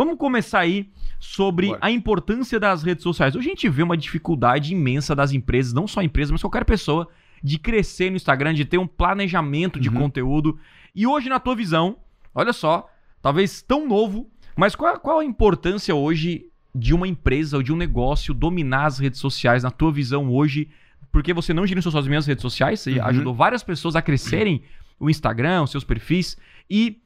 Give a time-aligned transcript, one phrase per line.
[0.00, 1.78] Vamos começar aí sobre Bora.
[1.82, 3.36] a importância das redes sociais.
[3.36, 7.06] Hoje a gente vê uma dificuldade imensa das empresas, não só empresas, mas qualquer pessoa,
[7.44, 9.96] de crescer no Instagram, de ter um planejamento de Uhum.
[9.96, 10.58] conteúdo.
[10.94, 11.98] E hoje, na tua visão,
[12.34, 12.88] olha só,
[13.20, 14.26] talvez tão novo,
[14.56, 18.98] mas qual, qual a importância hoje de uma empresa ou de um negócio dominar as
[18.98, 20.70] redes sociais, na tua visão hoje?
[21.12, 23.04] Porque você não gerenciou suas mesmas redes sociais, você Uhum.
[23.04, 24.62] ajudou várias pessoas a crescerem
[24.98, 26.38] o Instagram, os seus perfis.
[26.70, 27.02] E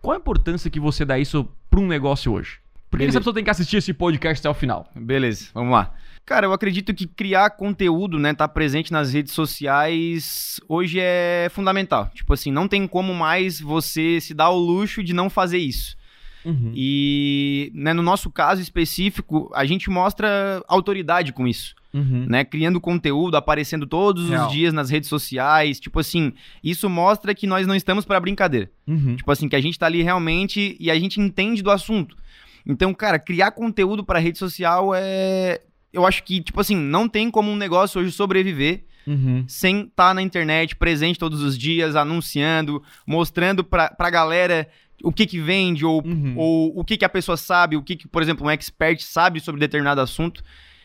[0.00, 1.46] qual a importância que você dá isso
[1.76, 2.58] para um negócio hoje?
[2.90, 3.18] Por que Beleza.
[3.18, 4.90] essa pessoa tem que assistir esse podcast até o final?
[4.94, 5.92] Beleza, vamos lá.
[6.24, 12.10] Cara, eu acredito que criar conteúdo, né, tá presente nas redes sociais hoje é fundamental.
[12.14, 15.96] Tipo assim, não tem como mais você se dar o luxo de não fazer isso.
[16.46, 16.70] Uhum.
[16.74, 22.24] E, né, no nosso caso específico, a gente mostra autoridade com isso, Uhum.
[22.28, 22.44] né?
[22.44, 24.46] Criando conteúdo, aparecendo todos Real.
[24.46, 26.32] os dias nas redes sociais, tipo assim,
[26.62, 28.70] isso mostra que nós não estamos para brincadeira.
[28.86, 29.16] Uhum.
[29.16, 32.16] Tipo assim, que a gente tá ali realmente e a gente entende do assunto.
[32.64, 35.60] Então, cara, criar conteúdo pra rede social é.
[35.92, 39.44] Eu acho que, tipo assim, não tem como um negócio hoje sobreviver Uhum.
[39.46, 44.68] sem estar na internet, presente todos os dias, anunciando, mostrando pra, pra galera
[45.02, 46.34] o que que vende, ou, Uhum.
[46.36, 49.40] ou o que que a pessoa sabe, o que que, por exemplo, um expert sabe
[49.40, 50.42] sobre determinado assunto.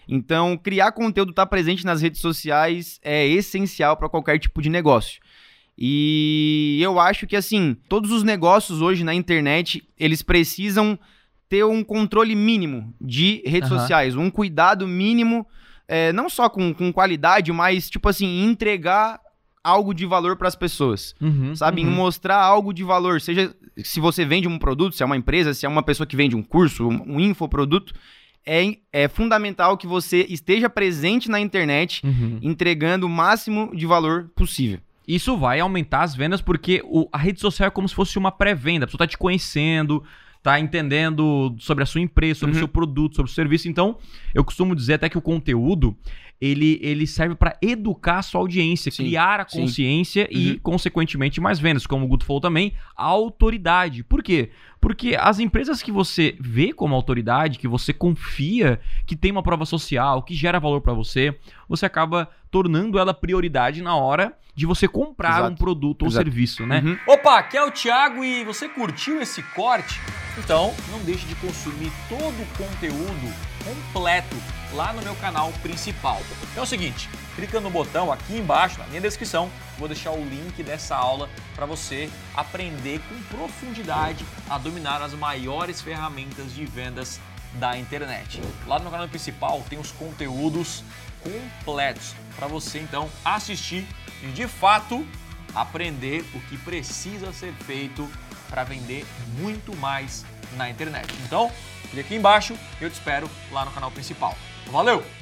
[0.08, 5.22] Então, criar conteúdo, estar presente nas redes sociais é essencial para qualquer tipo de negócio.
[5.78, 10.98] E eu acho que, assim, todos os negócios hoje na internet, eles precisam
[11.50, 13.80] ter um controle mínimo de redes Aham.
[13.80, 15.46] sociais, um cuidado mínimo,
[15.88, 19.20] é, não só com, com qualidade, mas, tipo assim, entregar
[19.64, 21.56] algo de valor para as pessoas Uhum.
[21.56, 21.82] sabe?
[21.82, 21.92] Em Uhum.
[21.92, 23.22] mostrar algo de valor.
[23.22, 26.16] Seja se você vende um produto, se é uma empresa, se é uma pessoa que
[26.16, 27.94] vende um curso, um, um infoproduto,
[28.46, 32.40] é, é fundamental que você esteja presente na internet, Uhum.
[32.42, 34.80] entregando o máximo de valor possível.
[35.08, 38.32] Isso vai aumentar as vendas porque o- a rede social é como se fosse uma
[38.32, 38.86] pré-venda.
[38.86, 40.04] A pessoa tá te conhecendo,
[40.42, 42.60] tá entendendo sobre a sua empresa, sobre o Uhum.
[42.62, 43.68] seu produto, sobre o serviço.
[43.70, 43.98] Então,
[44.34, 45.96] eu costumo dizer até que o conteúdo
[46.42, 49.62] ele, ele serve para educar a sua audiência, Sim, criar a sim.
[49.62, 50.60] consciência e, Uhum.
[50.64, 51.86] consequentemente, mais vendas.
[51.86, 54.04] Como o Guto falou também, a autoridade.
[54.04, 54.50] Por quê?
[54.80, 59.66] Porque as empresas que você vê como autoridade, que você confia, que tem uma prova
[59.66, 61.38] social, que gera valor para você,
[61.70, 65.54] você acaba tornando ela prioridade na hora de você comprar Exato.
[65.54, 66.26] um produto ou Exato.
[66.26, 66.82] serviço, né?
[66.84, 66.98] Uhum.
[67.14, 70.00] Opa, aqui é o Thiago e você curtiu esse corte?
[70.38, 73.34] Então não deixe de consumir todo o conteúdo
[73.64, 74.36] completo
[74.74, 76.22] lá no meu canal principal.
[76.52, 80.24] Então é o seguinte, clica no botão aqui embaixo na minha descrição, vou deixar o
[80.24, 87.20] link dessa aula para você aprender com profundidade a dominar as maiores ferramentas de vendas
[87.56, 88.42] da internet.
[88.66, 90.84] Lá no canal principal tem os conteúdos
[91.22, 93.86] completos para você então assistir
[94.24, 95.06] e de fato
[95.56, 98.10] aprender o que precisa ser feito
[98.50, 99.06] para vender
[99.40, 100.26] muito mais
[100.56, 101.14] na internet.
[101.26, 101.52] Então,
[101.84, 104.36] clique aqui embaixo eu te espero lá no canal principal.
[104.68, 105.21] Valeu!